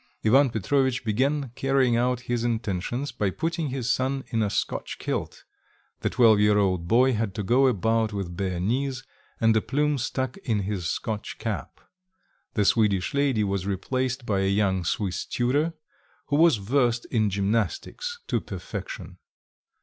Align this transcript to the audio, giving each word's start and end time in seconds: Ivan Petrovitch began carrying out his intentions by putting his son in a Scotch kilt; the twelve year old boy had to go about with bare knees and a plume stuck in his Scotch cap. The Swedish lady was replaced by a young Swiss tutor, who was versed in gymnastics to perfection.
Ivan 0.25 0.49
Petrovitch 0.49 1.05
began 1.05 1.49
carrying 1.53 1.95
out 1.95 2.21
his 2.21 2.43
intentions 2.43 3.11
by 3.11 3.29
putting 3.29 3.67
his 3.67 3.91
son 3.93 4.23
in 4.29 4.41
a 4.41 4.49
Scotch 4.49 4.97
kilt; 4.97 5.43
the 5.99 6.09
twelve 6.09 6.39
year 6.39 6.57
old 6.57 6.87
boy 6.87 7.13
had 7.13 7.35
to 7.35 7.43
go 7.43 7.67
about 7.67 8.11
with 8.11 8.35
bare 8.35 8.59
knees 8.59 9.03
and 9.39 9.55
a 9.55 9.61
plume 9.61 9.99
stuck 9.99 10.37
in 10.37 10.61
his 10.61 10.87
Scotch 10.87 11.37
cap. 11.37 11.81
The 12.55 12.65
Swedish 12.65 13.13
lady 13.13 13.43
was 13.43 13.67
replaced 13.67 14.25
by 14.25 14.39
a 14.39 14.47
young 14.49 14.83
Swiss 14.83 15.23
tutor, 15.23 15.73
who 16.29 16.35
was 16.37 16.57
versed 16.57 17.05
in 17.11 17.29
gymnastics 17.29 18.21
to 18.25 18.41
perfection. 18.41 19.19